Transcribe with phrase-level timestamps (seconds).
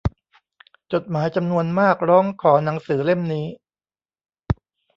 [0.93, 3.47] จดหมายจำนวนมากร้องขอหนังสือเล่มนี้